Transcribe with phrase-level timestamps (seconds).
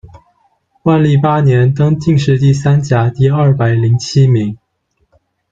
[0.81, 4.57] 万历八年，登进士第三甲第二百零七名。